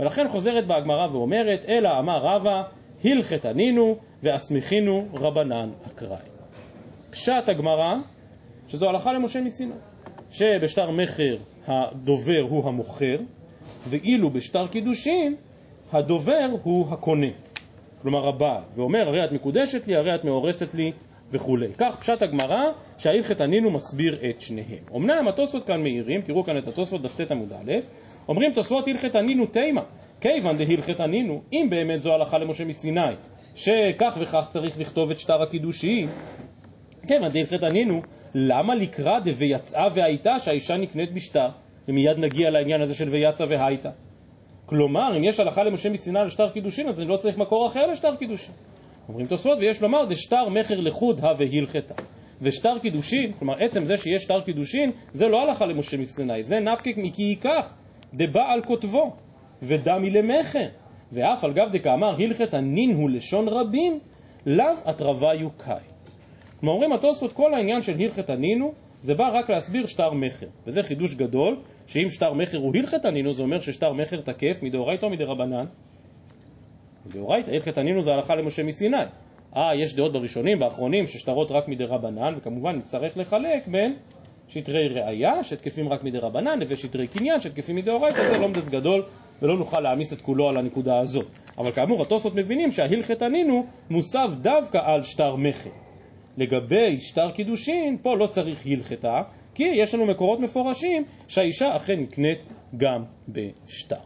[0.00, 2.62] ולכן חוזרת בה הגמרא ואומרת, אלא אמר רבא,
[3.04, 6.18] הלכת ענינו ואסמיכינו רבנן אקראי.
[7.10, 7.94] פשט הגמרא,
[8.68, 9.72] שזו הלכה למשה מסיני,
[10.30, 11.36] שבשטר מכר
[11.66, 13.16] הדובר הוא המוכר,
[13.88, 15.36] ואילו בשטר קידושין
[15.92, 17.26] הדובר הוא הקונה,
[18.02, 20.92] כלומר הבעל, ואומר הרי את מקודשת לי, הרי את מאורסת לי
[21.32, 21.66] וכולי.
[21.78, 22.64] כך פשט הגמרא
[22.98, 24.84] שההלכת ענינו מסביר את שניהם.
[24.96, 27.72] אמנם התוספות כאן מאירים, תראו כאן את התוספות דף ט עמוד א',
[28.28, 29.82] אומרים תוספות הלכת ענינו תימה,
[30.20, 33.14] כיוון דהלכת ענינו, אם באמת זו הלכה למשה מסיני,
[33.54, 36.08] שכך וכך צריך לכתוב את שטר הקידושין,
[37.06, 38.02] כיוון דהלכת ענינו,
[38.34, 41.48] למה לקרא דוויצאה והייתה שהאישה נקנית בשטר?
[41.88, 43.90] ומיד נגיע לעניין הזה של ויצא והייתה.
[44.66, 48.16] כלומר, אם יש הלכה למשה מסיני לשטר קידושין, אז אני לא צריך מקור אחר לשטר
[48.16, 48.54] קידושין.
[49.10, 51.94] אומרים תוספות, ויש לומר, דשטר מכר לחוד הא והלכתה.
[52.42, 56.96] ושטר קידושין, כלומר עצם זה שיש שטר קידושין, זה לא הלכה למשה מסיני, זה נפקיק
[56.96, 57.74] מכי ייקח,
[58.14, 59.16] דבעל כותבו,
[59.62, 60.68] ודמי למכר.
[61.12, 63.98] ואף על גב דקאמר הלכת הנין הוא לשון רבים,
[64.46, 65.80] לאו אתרבה יוקאי.
[66.60, 70.46] כלומר אומרים התוספות, כל העניין של הלכת הנינו, זה בא רק להסביר שטר מכר.
[70.66, 75.06] וזה חידוש גדול, שאם שטר מכר הוא הלכת הנינו, זה אומר ששטר מכר תקף מדאורייתא
[75.06, 75.64] או מדרבנן?
[77.06, 78.96] מדאורייתא, הלכת הנינו זה הלכה למשה מסיני.
[79.56, 83.96] אה, יש דעות בראשונים, באחרונים, ששטרות רק מדרבנן, וכמובן נצטרך לחלק בין
[84.48, 89.02] שטרי ראייה, שתקפים רק מדרבנן, לבין שטרי קניין, שתקפים מדאורייתא, זה לומדס גדול,
[89.42, 91.26] ולא נוכל להעמיס את כולו על הנקודה הזאת.
[91.58, 95.70] אבל כאמור, התוספות מבינים שההלכת הנינו מוסב דווקא על שטר מכר.
[96.36, 99.22] לגבי שטר קידושין, פה לא צריך הלכתה,
[99.54, 102.38] כי יש לנו מקורות מפורשים שהאישה אכן נקנית
[102.76, 103.96] גם בשטר.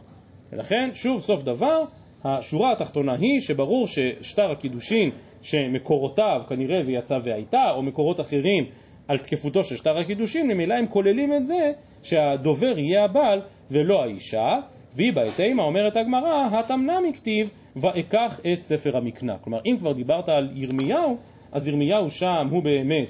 [0.51, 1.83] ולכן, שוב, סוף דבר,
[2.25, 5.09] השורה התחתונה היא שברור ששטר הקידושין
[5.41, 8.65] שמקורותיו כנראה ויצא והייתה, או מקורות אחרים
[9.07, 11.71] על תקפותו של שטר הקידושין, ממילא הם כוללים את זה
[12.03, 14.49] שהדובר יהיה הבעל ולא האישה,
[14.95, 19.37] והיא בהתאמה אומרת הגמרא, התמנה מכתיב ואקח את ספר המקנה.
[19.37, 21.17] כלומר, אם כבר דיברת על ירמיהו,
[21.51, 23.09] אז ירמיהו שם הוא באמת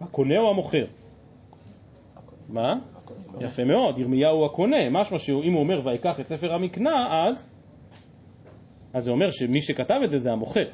[0.00, 0.84] הקונה או המוכר?
[2.48, 2.74] מה?
[3.40, 7.55] יפה מאוד, ירמיהו הקונה, משמע שאם הוא אומר ואקח את ספר המקנה, אז
[8.94, 10.64] אז זה אומר שמי שכתב את זה זה המוכר.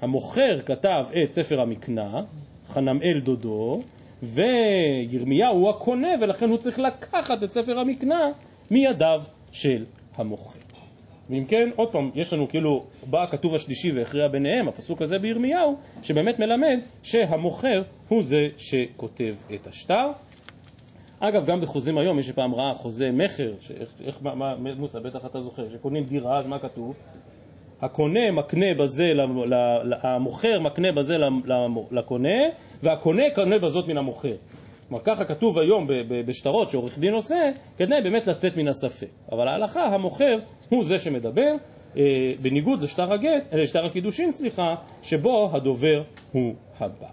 [0.00, 2.20] המוכר כתב את ספר המקנה,
[2.66, 3.80] חנמאל דודו,
[4.22, 8.28] וירמיהו הוא הקונה, ולכן הוא צריך לקחת את ספר המקנה
[8.70, 9.84] מידיו של
[10.16, 10.60] המוכר.
[11.30, 15.76] ואם כן, עוד פעם, יש לנו כאילו, בא הכתוב השלישי והכריע ביניהם, הפסוק הזה בירמיהו,
[16.02, 20.12] שבאמת מלמד שהמוכר הוא זה שכותב את השטר.
[21.20, 25.40] אגב, גם בחוזים היום, מי שפעם ראה חוזה מכר, שאיך, מה, מה, מוסא, בטח אתה
[25.40, 26.96] זוכר, שקונים דירה, אז מה כתוב?
[27.82, 29.12] הקונה מקנה בזה,
[30.02, 31.16] המוכר מקנה בזה
[31.90, 32.38] לקונה,
[32.82, 34.34] והקונה קונה בזאת מן המוכר.
[34.88, 39.08] כלומר, ככה כתוב היום בשטרות שעורך דין עושה, כדי באמת לצאת מן הספק.
[39.32, 40.38] אבל ההלכה, המוכר
[40.68, 41.54] הוא זה שמדבר,
[41.96, 47.10] אה, בניגוד לשטר, הגט, אה, לשטר הקידושין, סליחה, שבו הדובר הוא הבעל.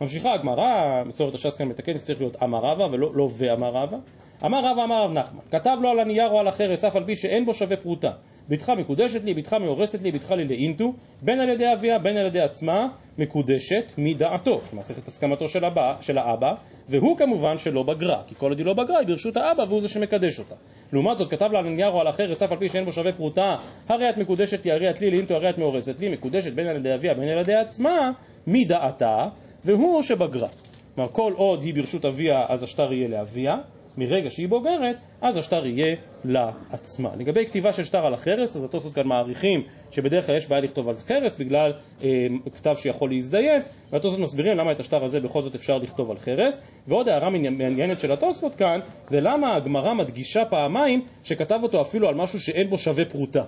[0.00, 3.96] ממשיכה הגמרא, מסורת הש"ס כאן מתקנת, צריך להיות אמר רבא ולא לא ואמר רבא.
[4.44, 7.16] אמר רבא אמר רב נחמן, כתב לו על הנייר או על החרס, אף על פי
[7.16, 8.10] שאין בו שווה פרוטה.
[8.48, 12.26] בתך מקודשת לי, בתך מאורסת לי, בתך לי לאינטו, בין על ידי אביה, בין על
[12.26, 14.60] ידי עצמה, מקודשת מדעתו.
[14.70, 16.54] כלומר, צריך את הסכמתו של, הבא, של האבא,
[16.88, 19.88] והוא כמובן שלא בגרה, כי כל עוד היא לא בגרה היא ברשות האבא והוא זה
[19.88, 20.54] שמקדש אותה.
[20.92, 23.12] לעומת זאת, כתב לה על הנייר או על החרס, אף על פי שאין בו שווה
[23.12, 23.56] פרוטה,
[23.88, 26.76] הרי את מקודשת לי, הרי את לי, לאינטו, הרי את מאורסת לי, מקודשת בין על
[26.76, 28.10] ידי אביה, בין על ידי עצמה,
[28.46, 29.28] מדעתה,
[29.64, 30.48] והוא שבגרה.
[30.94, 33.56] כלומר, כל עוד היא ברשות אביה, אז השטר יהיה לאביה,
[33.96, 37.10] מרגע שהיא בוגרת, אז השטר יהיה לעצמה.
[37.16, 40.88] לגבי כתיבה של שטר על החרס, אז התוספות כאן מעריכים שבדרך כלל יש בעיה לכתוב
[40.88, 45.54] על חרס בגלל אה, כתב שיכול להזדייף, והתוספות מסבירים למה את השטר הזה בכל זאת
[45.54, 46.60] אפשר לכתוב על חרס.
[46.88, 52.14] ועוד הערה מעניינת של התוספות כאן, זה למה הגמרא מדגישה פעמיים שכתב אותו אפילו על
[52.14, 53.44] משהו שאין בו שווה פרוטה.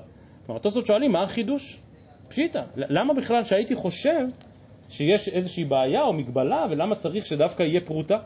[0.46, 1.80] כלומר, התוספות שואלים, מה החידוש?
[2.28, 4.26] פשיטא, למה בכלל שהייתי חושב
[4.88, 8.18] שיש איזושהי בעיה או מגבלה ולמה צריך שדווקא יהיה פרוטה?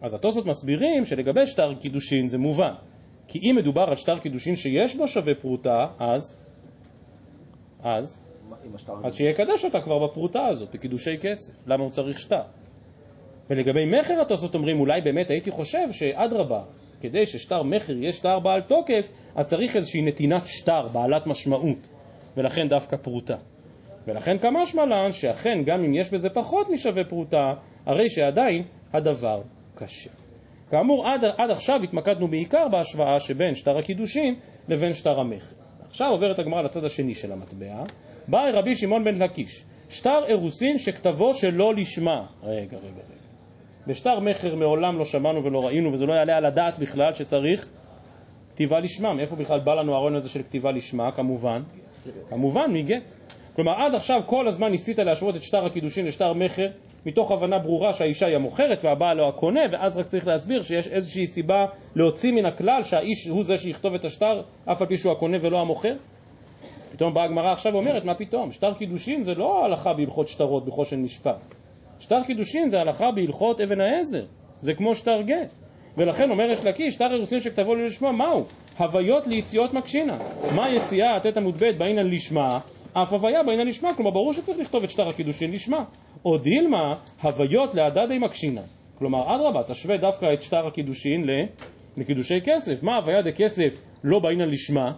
[0.00, 2.72] אז התוספות מסבירים שלגבי שטר קידושין זה מובן,
[3.28, 6.36] כי אם מדובר על שטר קידושין שיש בו שווה פרוטה, אז,
[7.82, 8.20] אז,
[9.04, 11.52] אז שיקדש אותה כבר בפרוטה הזאת, בקידושי כסף.
[11.66, 12.42] למה הוא צריך שטר?
[13.50, 16.62] ולגבי מכר התוספות אומרים, אולי באמת הייתי חושב שאדרבה,
[17.00, 21.88] כדי ששטר מכר יהיה שטר בעל תוקף, אז צריך איזושהי נתינת שטר בעלת משמעות,
[22.36, 23.36] ולכן דווקא פרוטה.
[24.06, 27.54] ולכן כמשמע לן שאכן גם אם יש בזה פחות משווה פרוטה,
[27.86, 29.42] הרי שעדיין הדבר
[29.76, 30.10] קשה.
[30.70, 34.34] כאמור, עד, עד עכשיו התמקדנו בעיקר בהשוואה שבין שטר הקידושין
[34.68, 35.54] לבין שטר המכר.
[35.88, 37.84] עכשיו עוברת הגמרא לצד השני של המטבע.
[38.28, 42.26] בא רבי שמעון בן לקיש, שטר אירוסין שכתבו שלא לשמה.
[42.42, 43.26] רגע, רגע, רגע.
[43.86, 47.68] בשטר מכר מעולם לא שמענו ולא ראינו, וזה לא יעלה על הדעת בכלל שצריך
[48.50, 49.14] כתיבה לשמה.
[49.14, 51.12] מאיפה בכלל בא לנו הרעיון הזה של כתיבה לשמה?
[51.12, 51.62] כמובן,
[52.28, 53.14] כמובן מגט.
[53.56, 56.66] כלומר, עד עכשיו כל הזמן ניסית להשוות את שטר הקידושין לשטר מכר,
[57.06, 61.26] מתוך הבנה ברורה שהאישה היא המוכרת והבעל לא הקונה, ואז רק צריך להסביר שיש איזושהי
[61.26, 61.66] סיבה
[61.96, 64.42] להוציא מן הכלל שהאיש הוא זה שיכתוב את השטר,
[64.72, 65.94] אף על פי שהוא הקונה ולא המוכר.
[66.92, 68.50] פתאום באה הגמרא עכשיו ואומרת, מה פתאום?
[68.50, 71.54] שטר קידושין זה לא הלכה בהלכות שטרות בחושן משפט.
[71.98, 74.24] שטר קידושין זה הלכה בהלכות אבן העזר,
[74.60, 75.50] זה כמו שטר גט.
[75.96, 78.44] ולכן אומר יש לקיש, שטר אירוסין שכתבו לי לשמה, מהו?
[78.78, 80.18] הוויות ליציאות מקשינה.
[80.54, 82.58] מה יציאה, תת עמוד ב' בעינן לשמה,
[83.02, 85.84] אף הוויה בעינן לשמה, כלומר ברור שצריך לכתוב את שטר הקידושין לשמה.
[86.24, 88.62] או דילמה, הוויות להדדי מקשינה.
[88.98, 91.24] כלומר, אדרבה, תשווה דווקא את שטר הקידושין
[91.96, 92.82] לקידושי כסף.
[92.82, 94.92] מה הוויה דכסף לא בעינן לשמה?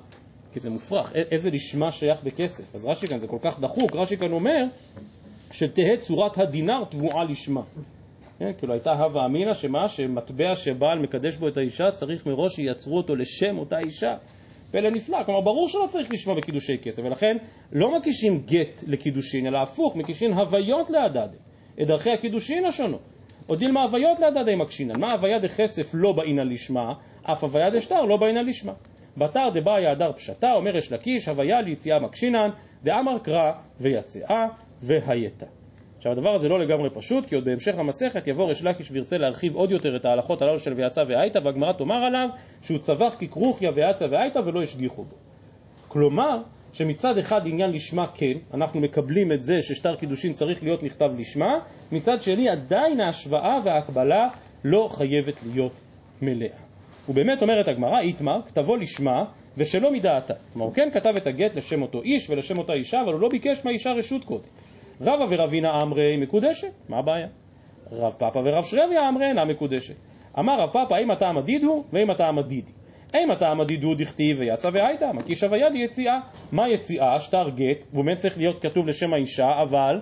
[0.53, 2.75] כי זה מופרך, איזה לשמה שייך בכסף?
[2.75, 4.65] אז רש"י כאן זה כל כך דחוק, רש"י כאן אומר
[5.51, 7.63] שתהא צורת הדינר תבואה לשמה.
[8.39, 9.89] כן, כאילו הייתה הווה אמינא שמה?
[9.89, 14.15] שמטבע שבעל מקדש בו את האישה צריך מראש שייצרו אותו לשם אותה אישה.
[14.71, 17.37] פלא נפלא, כלומר ברור שלא צריך לשמוע בקידושי כסף, ולכן
[17.73, 21.37] לא מקישים גט לקידושין, אלא הפוך, מקישים הוויות להדדי,
[21.83, 23.01] את דרכי הקידושין השונות.
[23.49, 28.17] או דילמה הוויות להדדי מקשינן, מה הוויה דכסף לא באינן לשמה, אף הוויה דשטר לא
[28.17, 28.73] באינן לשמה.
[29.17, 32.51] בתר דבעיה הדר פשטה, אומר יש לקיש, הוויה ליציאה מקשינן,
[32.85, 34.47] דאמר קרא ויצאה
[34.83, 35.47] והייתה.
[35.99, 39.55] עכשיו הדבר הזה לא לגמרי פשוט, כי עוד בהמשך המסכת יבוא ריש לקיש וירצה להרחיב
[39.55, 42.29] עוד יותר את ההלכות הללו של ויצא והייתה, והגמרא תאמר עליו
[42.63, 45.17] שהוא צבח ככרוכיה ויצא והייתה ולא השגיחו בו.
[45.89, 51.11] כלומר, שמצד אחד עניין לשמה כן, אנחנו מקבלים את זה ששטר קידושין צריך להיות נכתב
[51.19, 51.59] לשמה,
[51.93, 54.29] מצד שני עדיין ההשוואה וההקבלה
[54.65, 55.81] לא חייבת להיות
[56.23, 56.57] מלאה.
[57.09, 59.25] ובאמת אומרת הגמרא, איתמר, כתבו לשמה
[59.57, 60.35] ושלא מדעתה.
[60.53, 63.29] כלומר, הוא כן כתב את הגט לשם אותו איש ולשם אותה אישה, אבל הוא לא
[63.29, 64.49] ביקש מהאישה רשות קודם.
[65.01, 67.27] רבא ורבינה אמרי מקודשת, מה הבעיה?
[67.93, 69.95] רב פאפא ורב שרביה אמרי אינה מקודשת.
[70.39, 72.73] אמר רב פאפא, האם אתה המדיד הוא ואם אתה המדידי.
[73.13, 76.21] האם אתה המדיד הוא דכתיב ויצא והייתה, מקיש הוויה ליציאה.
[76.53, 77.21] מה יציאה?
[77.21, 80.01] שטר גט, הוא באמת צריך להיות כתוב לשם האישה, אבל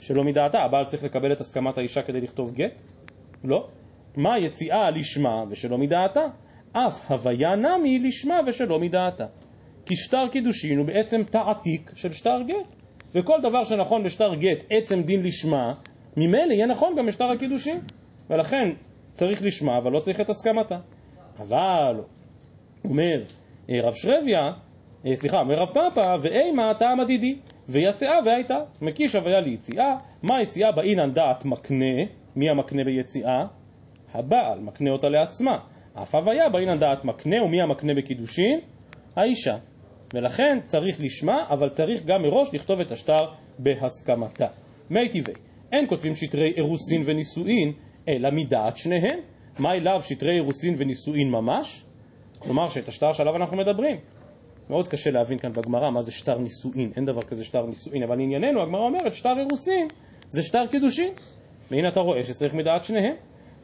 [0.00, 2.72] שלא מדעתה, הבעל צריך לקבל את הסכמת האישה כדי לכתוב גט?
[3.44, 3.68] לא.
[4.16, 6.24] מה יציאה לשמה ושלא מדעתה?
[6.72, 9.26] אף הוויה נמי לשמה ושלא מדעתה.
[9.86, 12.83] כי שטר קידושין הוא בעצם תעתיק של שטר גט.
[13.14, 15.74] וכל דבר שנכון בשטר גט, עצם דין לשמה,
[16.16, 17.80] ממילא יהיה נכון גם בשטר הקידושין.
[18.30, 18.70] ולכן
[19.10, 20.78] צריך לשמה, אבל לא צריך את הסכמתה.
[21.38, 22.00] אבל,
[22.84, 23.22] אומר
[23.70, 24.52] אה, רב שרביה,
[25.06, 28.58] אה, סליחה, אומר רב פאפא, ואימה טעם הדידי, ויצאה והייתה.
[28.82, 31.94] מקיש הוויה ליציאה, מה יציאה באינן דעת מקנה,
[32.36, 33.46] מי המקנה ביציאה?
[34.14, 35.58] הבעל, מקנה אותה לעצמה.
[36.02, 38.60] אף הוויה באינן דעת מקנה, ומי המקנה בקידושין?
[39.16, 39.56] האישה.
[40.14, 43.24] ולכן צריך לשמה, אבל צריך גם מראש לכתוב את השטר
[43.58, 44.46] בהסכמתה.
[44.90, 45.34] מי טבעי,
[45.72, 47.72] אין כותבים שטרי אירוסין ונישואין,
[48.08, 49.18] אלא מדעת שניהם.
[49.58, 51.84] מה אליו שטרי אירוסין ונישואין ממש?
[52.38, 53.96] כלומר שאת השטר שעליו אנחנו מדברים.
[54.70, 58.20] מאוד קשה להבין כאן בגמרא מה זה שטר נישואין, אין דבר כזה שטר נישואין, אבל
[58.20, 59.88] ענייננו, הגמרא אומרת שטר אירוסין
[60.28, 61.12] זה שטר קידושין.
[61.70, 63.14] והנה אתה רואה שצריך מדעת שניהם.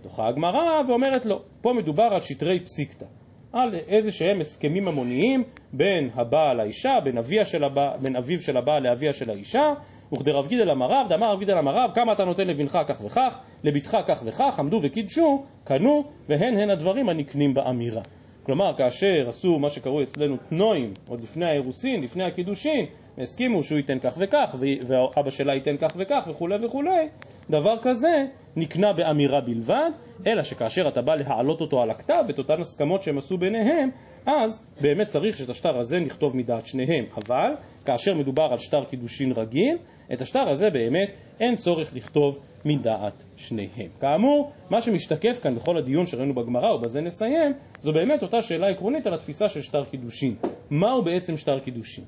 [0.02, 3.06] דוחה הגמרא ואומרת לו, פה מדובר על שטרי פסיקתא.
[3.52, 8.82] על איזה שהם הסכמים ממוניים בין הבעל לאישה, בין, של הבא, בין אביו של הבעל
[8.82, 9.72] לאביה של האישה,
[10.12, 13.04] וכדי רב גידל אמר רב, דאמר רב גידל אמר רב, כמה אתה נותן לבנך כך
[13.04, 18.02] וכך, לבתך כך וכך, עמדו וקידשו, קנו, והן הן הדברים הנקנים באמירה.
[18.42, 22.86] כלומר, כאשר עשו מה שקראו אצלנו תנועים, עוד לפני האירוסין, לפני הקידושין,
[23.20, 24.56] הסכימו שהוא ייתן כך וכך,
[24.86, 27.08] ואבא שלה ייתן כך וכך וכולי וכולי,
[27.50, 29.90] דבר כזה נקנה באמירה בלבד,
[30.26, 33.90] אלא שכאשר אתה בא להעלות אותו על הכתב, את אותן הסכמות שהם עשו ביניהם,
[34.26, 37.04] אז באמת צריך שאת השטר הזה נכתוב מדעת שניהם.
[37.16, 37.52] אבל
[37.84, 39.76] כאשר מדובר על שטר קידושין רגיל,
[40.12, 43.88] את השטר הזה באמת אין צורך לכתוב מדעת שניהם.
[44.00, 49.06] כאמור, מה שמשתקף כאן בכל הדיון שראינו בגמרא, ובזה נסיים, זו באמת אותה שאלה עקרונית
[49.06, 50.34] על התפיסה של שטר קידושין.
[50.70, 52.04] מהו בעצם שטר קידושין?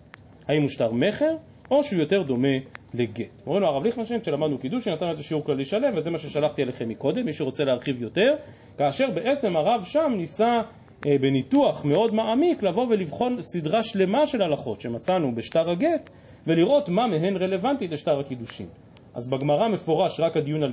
[0.49, 1.35] האם הוא שטר מכר,
[1.71, 2.59] או שהוא יותר דומה
[2.95, 3.43] לגט.
[3.47, 6.89] אומרים לו הרב ליכטנשטיין, כשלמדנו קידושין, נתן איזה שיעור כללי שלם, וזה מה ששלחתי אליכם
[6.89, 8.35] מקודם, מי שרוצה להרחיב יותר,
[8.79, 10.61] כאשר בעצם הרב שם ניסה
[11.07, 16.11] אה, בניתוח מאוד מעמיק לבוא ולבחון סדרה שלמה של הלכות שמצאנו בשטר הגט,
[16.47, 18.67] ולראות מה מהן רלוונטית לשטר הקידושין.
[19.15, 20.73] אז בגמרא מפורש רק הדיון על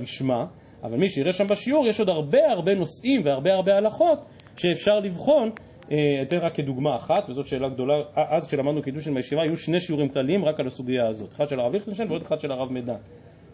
[0.82, 4.18] אבל מי שיראה שם בשיעור, יש עוד הרבה הרבה נושאים והרבה הרבה הלכות
[4.56, 5.50] שאפשר לבחון.
[5.90, 10.08] אה, אתן רק כדוגמה אחת, וזאת שאלה גדולה, אז כשלמדנו קידושין בישיבה היו שני שיעורים
[10.08, 12.96] כלליים רק על הסוגיה הזאת, אחד של הרב ליכטנשטיין ועוד אחד של הרב מדן,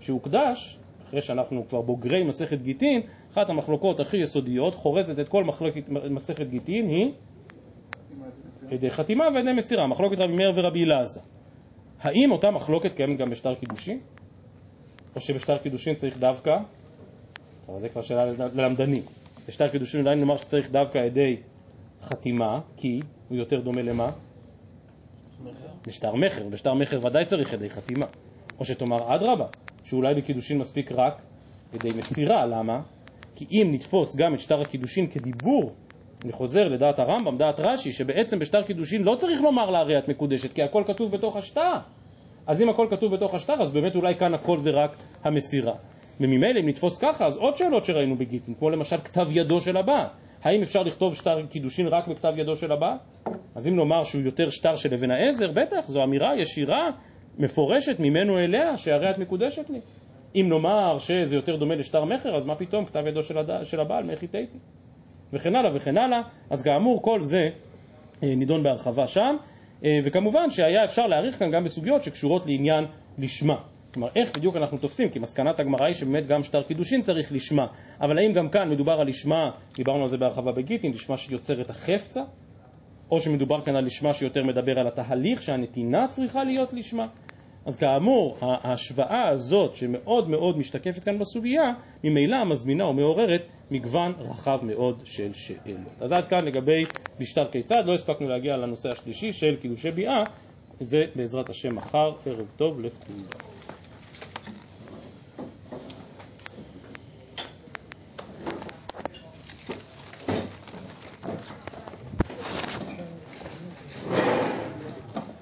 [0.01, 3.01] שהוקדש, אחרי שאנחנו כבר בוגרי מסכת גיטין,
[3.33, 7.12] אחת המחלוקות הכי יסודיות, חורזת את כל מחלקת מסכת גיטין, היא
[8.70, 11.20] ידי חתימה וידי מסירה, מחלוקת רבי מאיר ורבי אלעזר.
[12.01, 14.01] האם אותה מחלוקת קיימת גם בשטר קידושין?
[15.16, 16.57] או שבשטר קידושין צריך דווקא,
[17.68, 19.03] אבל זה כבר שאלה ללמדנים,
[19.49, 21.37] בשטר קידושין אולי נאמר שצריך דווקא ידי
[22.02, 24.11] חתימה, כי הוא יותר דומה למה?
[25.87, 28.06] בשטר מכר, בשטר מכר ודאי צריך ידי חתימה.
[28.59, 29.46] או שתאמר אדרבה,
[29.85, 31.22] שאולי בקידושין מספיק רק
[31.74, 32.80] ידי מסירה, למה?
[33.37, 35.72] כי אם נתפוס גם את שטר הקידושין כדיבור,
[36.24, 40.09] אני חוזר לדעת הרמב"ם, דעת רש"י, שבעצם בשטר קידושין לא צריך לומר לה הרי את
[40.09, 41.78] מקודשת, כי הכל כתוב בתוך השטר.
[42.46, 45.74] אז אם הכל כתוב בתוך השטר, אז באמת אולי כאן הכל זה רק המסירה.
[46.20, 50.06] וממילא אם נתפוס ככה, אז עוד שאלות שראינו בגיטין, כמו למשל כתב ידו של הבעל.
[50.46, 52.96] האם אפשר לכתוב שטר קידושין רק בכתב ידו של הבעל?
[53.54, 56.90] אז אם נאמר שהוא יותר שטר של אבן העזר, בטח, זו אמירה ישירה,
[57.38, 59.80] מפורשת ממנו אליה, שהרי את מקודשת לי.
[60.35, 63.64] אם נאמר שזה יותר דומה לשטר מכר, אז מה פתאום כתב ידו של, הד...
[63.64, 64.46] של הבעל, מאיך איתי?
[65.32, 66.22] וכן הלאה וכן הלאה.
[66.50, 67.48] אז כאמור, כל זה
[68.22, 69.37] אה, נידון בהרחבה שם,
[69.85, 72.85] אה, וכמובן שהיה אפשר להעריך כאן גם בסוגיות שקשורות לעניין
[73.18, 73.56] לשמה.
[73.96, 75.09] כלומר, איך בדיוק אנחנו תופסים?
[75.09, 77.66] כי מסקנת הגמרא היא שבאמת גם שטר קידושין צריך לשמה.
[78.00, 81.70] אבל האם גם כאן מדובר על לשמה, דיברנו על זה בהרחבה בגיטין, לשמה שיוצר את
[81.70, 82.20] החפצה?
[83.11, 87.06] או שמדובר כאן על לשמה שיותר מדבר על התהליך, שהנתינה צריכה להיות לשמה?
[87.66, 91.72] אז כאמור, ההשוואה הזאת שמאוד מאוד משתקפת כאן בסוגיה,
[92.04, 96.02] ממילא מזמינה ומעוררת מגוון רחב מאוד של שאלות.
[96.02, 96.87] אז עד כאן לגבי
[97.20, 100.24] בשטר כיצד, לא הספקנו להגיע לנושא השלישי של קידושי ביאה,
[100.80, 103.55] זה בעזרת השם מחר, ערב טוב לכולם.